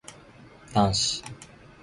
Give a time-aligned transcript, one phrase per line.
[0.73, 1.21] 男子